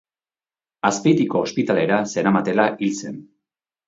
Azpeitiko 0.89 1.41
ospitalera 1.47 1.99
zeramatela 2.13 2.65
hil 2.87 2.97
zen. 3.03 3.21